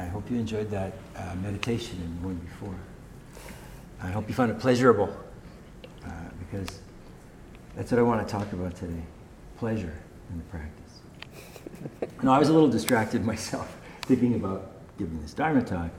[0.00, 2.74] I hope you enjoyed that uh, meditation and the one before.
[4.02, 5.14] I hope you found it pleasurable
[6.06, 6.80] uh, because
[7.76, 9.02] that's what I want to talk about today
[9.58, 9.92] pleasure
[10.30, 12.12] in the practice.
[12.22, 15.90] no, I was a little distracted myself thinking about giving this Dharma talk,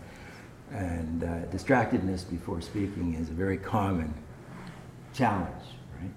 [0.72, 4.12] and uh, distractedness before speaking is a very common
[5.14, 5.64] challenge,
[6.02, 6.12] right?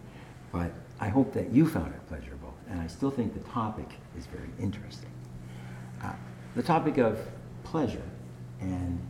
[0.50, 4.24] But I hope that you found it pleasurable, and I still think the topic is
[4.24, 5.10] very interesting.
[6.02, 6.12] Uh,
[6.56, 7.18] the topic of
[7.74, 8.08] pleasure
[8.60, 9.00] and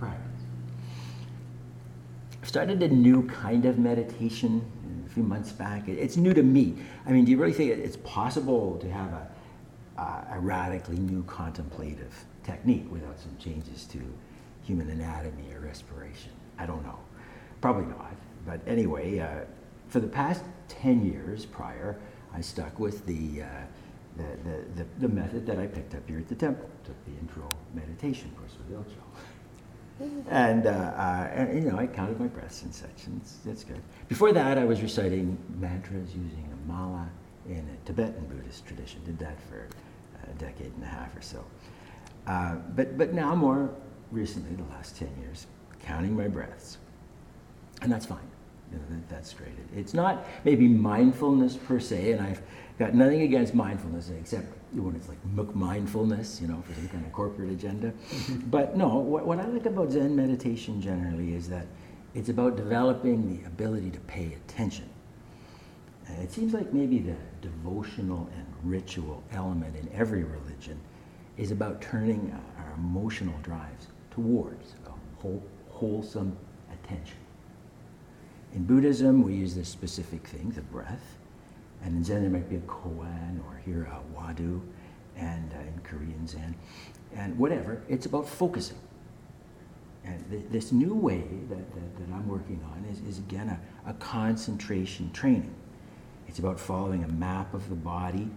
[0.00, 0.24] practice.
[2.40, 4.64] I've started a new kind of meditation
[5.04, 5.86] a few months back.
[5.88, 6.76] It's new to me.
[7.04, 9.12] I mean, do you really think it's possible to have
[9.98, 14.00] a, a radically new contemplative technique without some changes to
[14.62, 16.32] human anatomy or respiration?
[16.58, 16.98] I don't know.
[17.60, 18.16] Probably not.
[18.46, 19.44] But anyway, uh,
[19.88, 21.98] for the past 10 years prior,
[22.32, 23.46] I stuck with the, uh,
[24.18, 26.68] the, the, the, the, method that I picked up here at the temple.
[26.84, 28.68] Took the intro meditation course with
[30.30, 33.80] and, uh, uh, you know, I counted my breaths and such, and it's, good.
[34.06, 37.08] Before that, I was reciting mantras using a mala
[37.48, 39.00] in a Tibetan Buddhist tradition.
[39.04, 39.66] Did that for
[40.22, 41.44] a decade and a half or so.
[42.26, 43.70] Uh, but, but now, more
[44.12, 45.46] recently, the last 10 years,
[45.80, 46.78] counting my breaths.
[47.82, 48.18] And that's fine.
[48.72, 49.48] That, that's great.
[49.50, 52.42] It, it's not maybe mindfulness per se, and I've
[52.78, 55.18] got nothing against mindfulness except when it's like
[55.54, 57.88] mindfulness, you know, for some kind of corporate agenda.
[57.88, 58.50] Mm-hmm.
[58.50, 61.66] But no, what, what I like about Zen meditation generally is that
[62.14, 64.88] it's about developing the ability to pay attention.
[66.06, 70.80] And it seems like maybe the devotional and ritual element in every religion
[71.36, 76.36] is about turning our emotional drives towards a whole, wholesome
[76.72, 77.18] attention.
[78.54, 81.16] In Buddhism, we use this specific thing, the breath.
[81.82, 84.60] And in Zen, there might be a koan or here a hwadu,
[85.16, 86.54] and uh, in Korean Zen,
[87.14, 87.82] and whatever.
[87.88, 88.78] It's about focusing.
[90.04, 93.90] And th- this new way that, that, that, I'm working on is, is again a,
[93.90, 95.54] a concentration training.
[96.26, 98.28] It's about following a map of the body,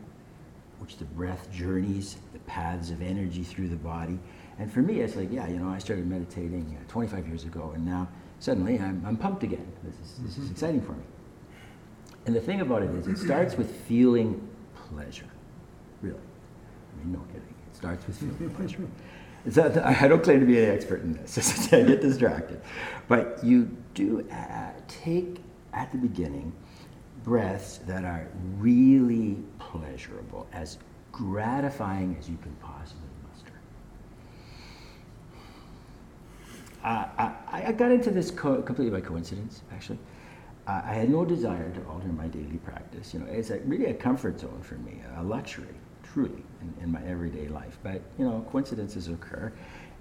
[0.80, 4.20] which the breath journeys, the paths of energy through the body.
[4.60, 7.72] And for me, it's like, yeah, you know, I started meditating uh, 25 years ago,
[7.74, 8.08] and now
[8.42, 9.72] suddenly I'm, I'm pumped again.
[9.84, 11.04] This is, this is exciting for me.
[12.26, 14.48] And the thing about it is, it starts with feeling
[14.90, 15.30] pleasure.
[16.02, 16.18] Really.
[16.18, 17.56] I mean, no kidding.
[17.72, 18.88] It starts with feeling pleasure.
[19.50, 21.68] So I don't claim to be an expert in this.
[21.74, 22.62] I get distracted.
[23.08, 25.42] But you do uh, take
[25.74, 26.54] at the beginning
[27.24, 30.78] breaths that are really pleasurable, as
[31.12, 33.54] gratifying as you can possibly muster.
[36.84, 40.00] I, I, got into this co- completely by coincidence, actually
[40.68, 43.14] I had no desire to alter my daily practice.
[43.14, 46.92] You know, it's a, really a comfort zone for me, a luxury, truly, in, in,
[46.92, 47.80] my everyday life.
[47.82, 49.52] But you know, coincidences occur.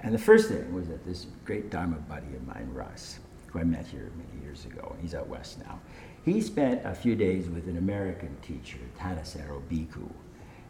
[0.03, 3.65] And the first thing was that this great Dharma buddy of mine, Russ, who I
[3.65, 5.81] met here many years ago, and he's out west now,
[6.25, 10.09] he spent a few days with an American teacher, Thanissaro Bhikkhu.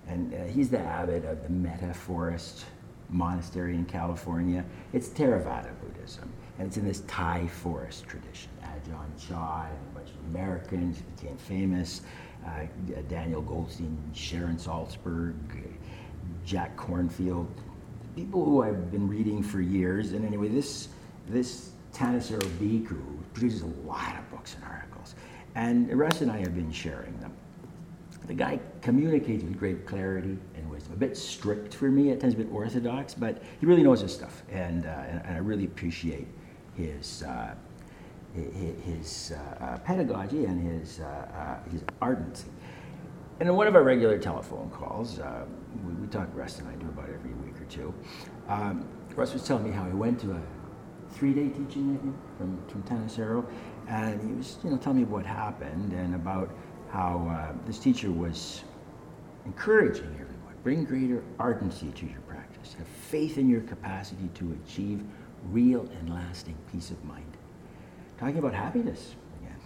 [0.06, 2.64] And uh, he's the abbot of the Metta Forest
[3.10, 4.64] Monastery in California.
[4.92, 8.50] It's Theravada Buddhism, and it's in this Thai forest tradition.
[8.62, 12.02] Ajahn Chah and a bunch of Americans became famous.
[12.46, 12.66] Uh,
[13.08, 15.34] Daniel Goldstein, Sharon Salzberg,
[16.46, 17.46] Jack Kornfield,
[18.16, 20.12] people who I've been reading for years.
[20.12, 20.88] And anyway, this
[21.28, 23.02] this Thanissaro Bhikkhu
[23.34, 25.14] produces a lot of books and articles,
[25.54, 27.32] and Russ and I have been sharing them.
[28.30, 30.92] The guy communicates with great clarity and wisdom.
[30.92, 34.14] A bit strict for me, at times a bit orthodox, but he really knows his
[34.14, 36.28] stuff, and, uh, and, and I really appreciate
[36.76, 37.24] his.
[37.24, 37.56] Uh,
[38.32, 42.46] his uh, uh, pedagogy and his, uh, his ardency.
[43.40, 45.18] And in one of our regular telephone calls,
[45.84, 47.92] we, we, talk, Russ and I do about every week or two,
[48.46, 48.86] um,
[49.16, 50.40] Russ was telling me how he went to a
[51.14, 53.44] three-day teaching, think, from, from Thanissaro,
[53.88, 56.54] and he was, you know, telling me what happened and about
[56.92, 58.62] how uh, this teacher was
[59.46, 65.02] encouraging everyone, bring greater ardency to your practice, have faith in your capacity to achieve
[65.50, 67.36] real and lasting peace of mind
[68.20, 69.56] talking about happiness again.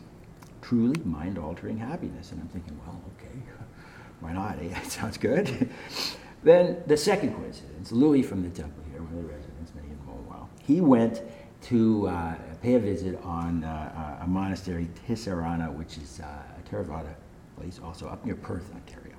[0.62, 2.30] Truly mind altering happiness.
[2.30, 3.36] And I'm thinking, well, okay,
[4.20, 4.58] why not?
[4.60, 4.68] Eh?
[4.72, 5.68] That sounds good.
[6.44, 9.98] then the second coincidence Louis from the temple here, one of the residents, many of
[9.98, 11.20] them know well, he went
[11.64, 17.14] to uh, pay a visit on uh, a monastery, Tisarana, which is uh, a Theravada
[17.58, 19.16] place, also up near Perth, Ontario.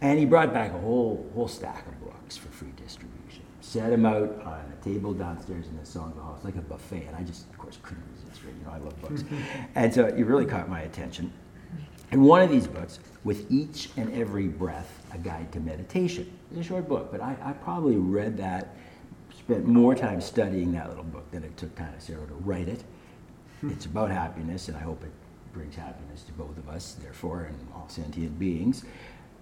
[0.00, 3.42] And he brought back a whole, whole stack of books for free distribution.
[3.60, 6.34] Set them out on a table downstairs in the Sangha hall.
[6.36, 9.00] It's like a buffet, and I just, of course, couldn't resist you know, I love
[9.00, 9.24] books.
[9.74, 11.32] and so it really caught my attention.
[12.12, 16.30] And one of these books, with each and every breath, a guide to meditation.
[16.52, 18.76] It's a short book, but I, I probably read that
[19.46, 22.82] spent more time studying that little book than it took Thanissaro to write it.
[23.60, 23.70] Hmm.
[23.70, 25.12] It's about happiness, and I hope it
[25.52, 28.84] brings happiness to both of us, therefore, and all sentient beings.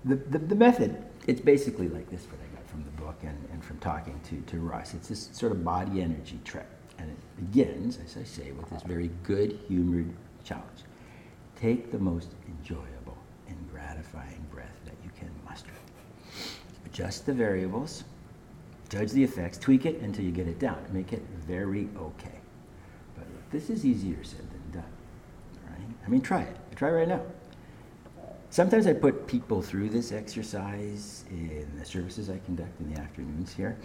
[0.05, 3.49] The, the, the method, it's basically like this, what I got from the book and,
[3.51, 4.93] and from talking to, to Russ.
[4.93, 6.67] It's this sort of body energy trip.
[6.99, 8.89] And it begins, as I say, with this uh-huh.
[8.89, 10.13] very good humored
[10.45, 10.85] challenge.
[11.57, 13.17] Take the most enjoyable
[13.49, 15.73] and gratifying breath that you can muster.
[16.85, 18.05] Adjust the variables,
[18.95, 20.79] judge the effects, tweak it until you get it down.
[20.93, 22.39] Make it very okay.
[23.17, 24.93] But this is easier said than done.
[25.69, 25.89] Right?
[26.07, 26.57] I mean, try it.
[26.77, 27.21] Try it right now.
[28.51, 33.53] Sometimes I put people through this exercise in the services I conduct in the afternoons
[33.53, 33.77] here,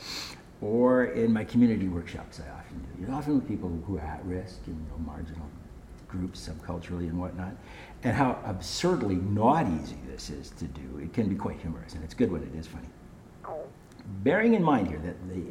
[0.62, 3.02] or in my community workshops I often do.
[3.02, 5.48] You know, often with people who are at risk and you know, marginal
[6.08, 7.54] groups subculturally and whatnot,
[8.04, 11.00] and how absurdly not easy this is to do.
[11.02, 12.90] It can be quite humorous, and it's good when it is funny.
[13.46, 13.64] Oh.
[14.24, 15.46] Bearing in mind here that the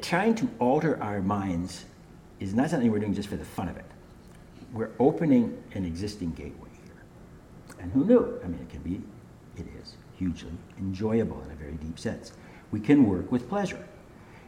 [0.00, 1.84] trying to alter our minds
[2.38, 3.84] is not something we're doing just for the fun of it.
[4.72, 7.02] We're opening an existing gateway here.
[7.80, 8.40] And who knew?
[8.42, 9.00] I mean, it can be,
[9.56, 12.32] it is hugely enjoyable in a very deep sense.
[12.70, 13.84] We can work with pleasure.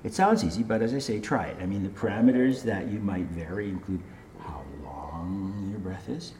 [0.05, 1.57] It sounds easy, but as I say, try it.
[1.61, 4.03] I mean, the parameters that you might vary include
[4.41, 6.33] how long your breath is.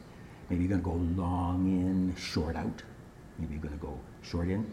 [0.49, 2.83] Maybe you're going to go long in, short out.
[3.43, 4.65] Maybe you're going to go short in,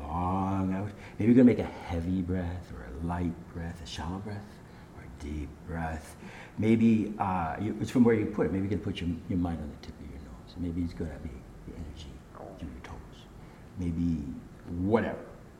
[0.00, 0.90] long out.
[1.18, 4.40] Maybe you're going to make a heavy breath or a light breath, a shallow breath
[4.96, 6.16] or a deep breath.
[6.56, 8.52] Maybe uh, it's from where you put it.
[8.52, 10.54] Maybe you can put your, your mind on the tip of your nose.
[10.56, 11.34] Maybe it's going to be
[11.68, 12.08] the energy
[12.58, 13.26] through your toes.
[13.78, 14.22] Maybe
[14.88, 15.18] whatever,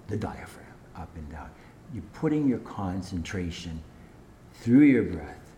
[0.08, 0.66] the diaphragm,
[0.96, 1.50] up and down.
[1.92, 3.82] You're putting your concentration
[4.54, 5.52] through your breath,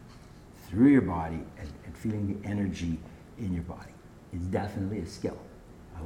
[0.68, 2.98] through your body, and, and feeling the energy
[3.38, 3.92] in your body.
[4.32, 5.38] It's definitely a skill.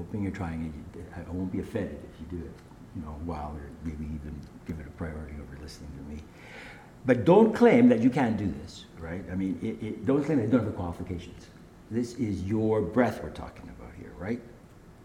[0.01, 1.05] Hoping you're trying it.
[1.15, 2.53] I won't be offended if you do it,
[2.97, 4.35] you know, while or maybe even
[4.67, 6.23] give it a priority over listening to me.
[7.05, 9.23] But don't claim that you can't do this, right?
[9.31, 11.49] I mean, it, it, don't claim that you don't have the qualifications.
[11.91, 14.41] This is your breath we're talking about here, right?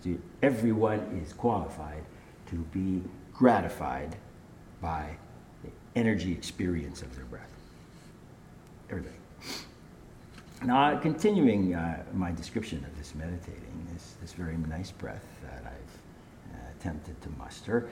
[0.02, 2.06] So everyone is qualified
[2.52, 3.02] to be
[3.34, 4.16] gratified
[4.82, 5.18] by
[5.62, 7.52] the energy experience of their breath.
[8.90, 9.25] Everybody.
[10.66, 16.56] Now, continuing uh, my description of this meditating, this, this very nice breath that I've
[16.56, 17.88] uh, attempted to muster,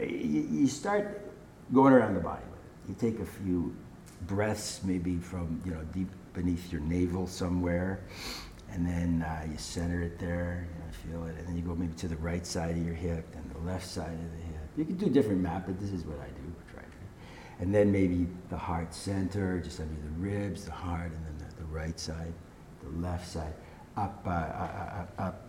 [0.00, 1.30] you, you, start
[1.74, 2.42] going around the body.
[2.88, 3.76] You take a few
[4.22, 8.00] breaths, maybe from you know deep beneath your navel somewhere,
[8.70, 10.66] and then uh, you center it there.
[10.72, 12.94] You know, feel it, and then you go maybe to the right side of your
[12.94, 14.68] hip, then the left side of the hip.
[14.78, 16.52] You can do different map, but this is what I do.
[17.62, 21.41] And then maybe the heart center, just under the ribs, the heart, and then
[21.72, 22.32] right side,
[22.82, 23.54] the left side,
[23.96, 25.48] up, uh, uh, uh, up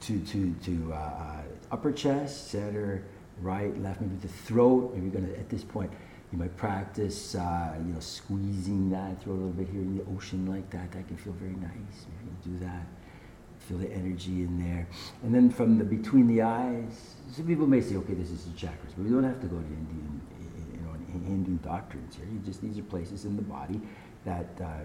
[0.00, 3.04] to, to, to uh, uh, upper chest, center,
[3.40, 4.92] right, left, maybe the throat.
[4.94, 5.90] Maybe you're gonna, at this point,
[6.32, 10.46] you might practice, you know, squeezing that throat a little bit here in the ocean
[10.46, 10.90] like that.
[10.92, 12.06] That can feel very nice.
[12.08, 12.86] Maybe do that.
[13.68, 14.88] Feel the energy in there.
[15.22, 18.50] And then from the between the eyes, some people may say, okay, this is the
[18.52, 20.20] chakras, but we don't have to go to Indian,
[20.74, 22.24] you know, Hindu doctrines here.
[22.32, 23.80] You just these are places in the body
[24.24, 24.80] that uh,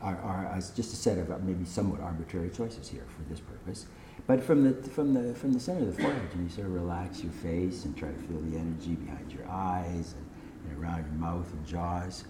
[0.00, 3.86] are, are just a set of uh, maybe somewhat arbitrary choices here for this purpose.
[4.26, 7.22] But from the, from the, from the center of the forehead, you sort of relax
[7.22, 11.14] your face and try to feel the energy behind your eyes and, and around your
[11.14, 12.24] mouth and jaws.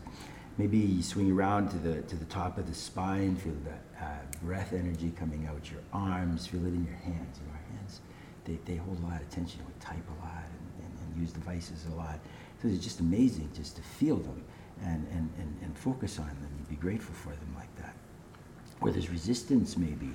[0.59, 4.19] Maybe you swing around to the, to the top of the spine, feel the uh,
[4.43, 7.39] breath energy coming out your arms, feel it in your hands.
[7.39, 8.01] You know, our hands,
[8.45, 9.61] they, they hold a lot of tension.
[9.67, 12.19] We type a lot and, and, and use devices a lot.
[12.63, 14.45] So it's just amazing just to feel them
[14.85, 17.95] and, and, and, and focus on them and be grateful for them like that.
[18.81, 20.11] Where there's resistance, maybe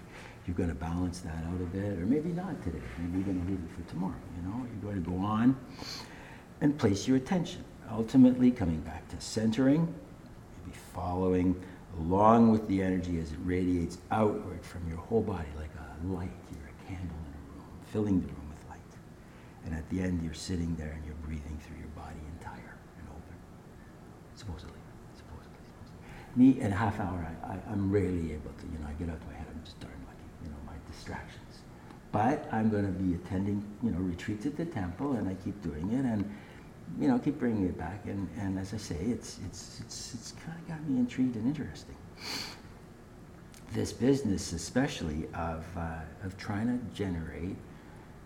[0.48, 2.82] you're going to balance that out a bit, or maybe not today.
[3.00, 4.14] Maybe you're going to leave it for tomorrow.
[4.38, 5.58] You know, you're going to go on
[6.62, 7.64] and place your attention.
[7.92, 9.94] Ultimately, coming back to centering,
[10.66, 11.62] maybe following
[12.00, 16.32] along with the energy as it radiates outward from your whole body like a light.
[16.52, 18.80] You're a candle in a room, filling the room with light.
[19.66, 21.83] And at the end, you're sitting there and you're breathing through
[24.44, 24.80] supposedly.
[25.16, 26.36] Supposedly, supposedly.
[26.36, 29.10] Me, in a half hour, I, I, am rarely able to, you know, I get
[29.10, 31.62] out of my head, I'm just darn lucky, you know, my distractions.
[32.12, 35.62] But I'm going to be attending, you know, retreats at the temple, and I keep
[35.62, 36.30] doing it, and,
[37.00, 38.06] you know, keep bringing it back.
[38.06, 41.48] And, and as I say, it's, it's, it's, it's kind of got me intrigued and
[41.48, 41.96] interesting.
[43.72, 47.56] This business, especially of, uh, of trying to generate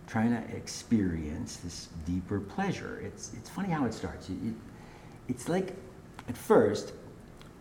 [0.07, 3.01] trying to experience this deeper pleasure.
[3.03, 4.29] It's, it's funny how it starts.
[4.29, 4.53] It, it,
[5.27, 5.75] it's like
[6.27, 6.93] at first,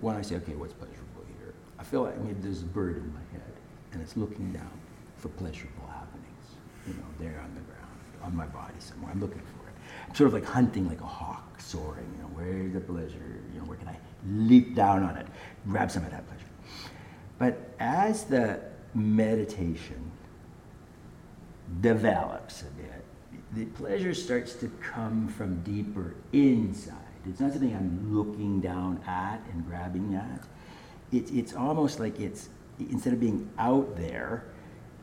[0.00, 1.54] when I say, okay, what's pleasurable here?
[1.78, 3.52] I feel like maybe there's a bird in my head
[3.92, 4.70] and it's looking down
[5.16, 6.56] for pleasurable happenings,
[6.86, 9.10] you know, there on the ground, on my body somewhere.
[9.12, 9.74] I'm looking for it.
[10.08, 12.06] I'm sort of like hunting like a hawk soaring.
[12.16, 13.40] You know, where's the pleasure?
[13.52, 13.96] You know, where can I
[14.28, 15.26] leap down on it,
[15.66, 16.44] grab some of that pleasure?
[17.38, 18.60] But as the
[18.94, 20.10] meditation
[21.80, 23.04] develops a bit,
[23.54, 26.94] the pleasure starts to come from deeper inside.
[27.28, 30.46] It's not something I'm looking down at and grabbing at.
[31.12, 34.44] It, it's almost like it's, instead of being out there,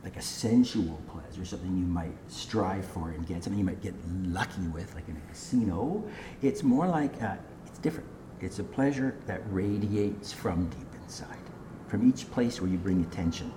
[0.04, 3.94] like a sensual pleasure, something you might strive for and get, something you might get
[4.24, 6.04] lucky with, like in a casino,
[6.42, 8.10] it's more like, uh, it's different.
[8.42, 11.38] It's a pleasure that radiates from deep inside,
[11.88, 13.52] from each place where you bring attention.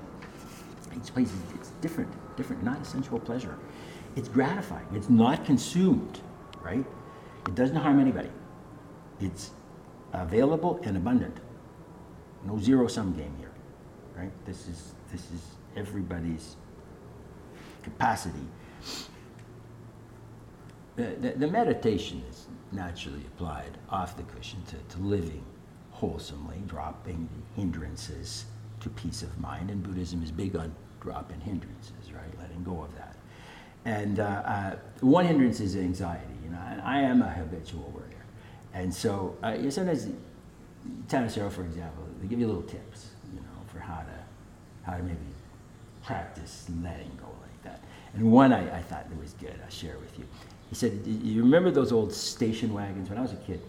[0.97, 3.59] Each place is it's different, different, not a sensual pleasure.
[4.15, 4.87] It's gratifying.
[4.93, 6.21] It's not consumed,
[6.63, 6.85] right?
[7.47, 8.31] It doesn't harm anybody.
[9.21, 9.51] It's
[10.13, 11.37] available and abundant.
[12.45, 13.53] No zero sum game here,
[14.17, 14.31] right?
[14.45, 15.43] This is this is
[15.77, 16.57] everybody's
[17.83, 18.47] capacity.
[20.97, 25.45] The, the, the meditation is naturally applied off the cushion to, to living
[25.91, 28.47] wholesomely, dropping hindrances
[28.81, 29.71] to peace of mind.
[29.71, 32.39] And Buddhism is big on dropping hindrances, right?
[32.41, 33.17] Letting go of that.
[33.85, 36.35] And uh, uh, one hindrance is anxiety.
[36.45, 38.06] You know, and I am a habitual worrier.
[38.77, 40.07] And so uh, sometimes,
[41.09, 44.19] Thanissaro, for example, they give you little tips, you know, for how to,
[44.91, 45.17] how to maybe
[46.05, 47.81] practice letting go like that.
[48.13, 50.27] And one I, I thought that was good, I'll share with you.
[50.69, 53.09] He said, you remember those old station wagons?
[53.09, 53.63] When I was a kid,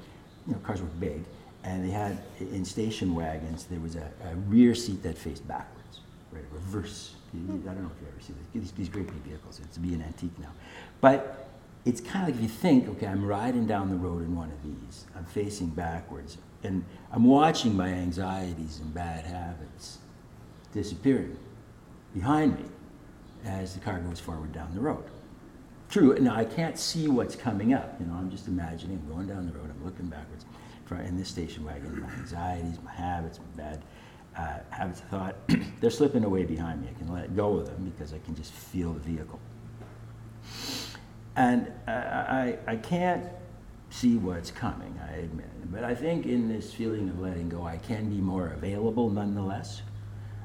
[0.46, 1.24] you know, cars were big,
[1.64, 6.02] and they had, in station wagons, there was a, a rear seat that faced backwards,
[6.34, 7.14] right, reverse.
[7.34, 9.62] I don't know if you ever see these, these great big vehicles.
[9.64, 10.52] It's be an antique now.
[11.00, 11.47] But
[11.88, 14.52] it's kind of like if you think, okay, I'm riding down the road in one
[14.52, 20.00] of these, I'm facing backwards, and I'm watching my anxieties and bad habits
[20.74, 21.38] disappearing
[22.14, 22.66] behind me
[23.46, 25.06] as the car goes forward down the road.
[25.90, 27.96] True, now I can't see what's coming up.
[28.02, 30.46] You know, I'm just imagining I'm going down the road, I'm looking backwards
[30.92, 33.82] in this station wagon, my anxieties, my habits, my bad
[34.38, 35.36] uh, habits of thought,
[35.82, 36.90] they're slipping away behind me.
[36.94, 39.40] I can let go of them because I can just feel the vehicle.
[41.38, 43.24] And uh, I, I can't
[43.92, 45.72] see what's coming, I admit.
[45.72, 49.84] But I think in this feeling of letting go, I can be more available nonetheless.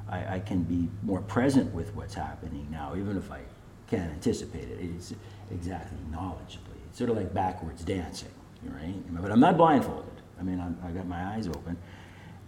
[0.08, 3.40] I, I can be more present with what's happening now, even if I
[3.88, 4.78] can't anticipate it.
[4.80, 5.14] It's
[5.50, 6.76] exactly knowledgeably.
[6.88, 8.28] It's sort of like backwards dancing,
[8.62, 8.94] right?
[9.22, 10.12] But I'm not blindfolded.
[10.38, 11.78] I mean, I got my eyes open.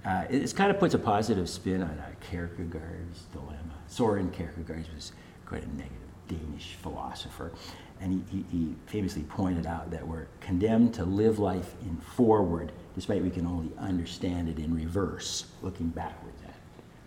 [0.05, 3.75] Uh, it, it kind of puts a positive spin on uh, Kierkegaard's dilemma.
[3.87, 5.13] Soren Kierkegaard was
[5.47, 7.53] quite a negative Danish philosopher,
[8.01, 12.73] and he, he, he, famously pointed out that we're condemned to live life in forward,
[12.95, 16.57] despite we can only understand it in reverse, looking backwards at it.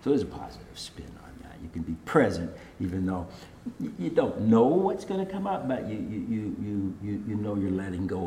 [0.03, 1.55] So there's a positive spin on that.
[1.61, 3.27] You can be present, even though
[3.99, 7.55] you don't know what's going to come up, but you, you, you, you, you know
[7.55, 8.25] you're letting go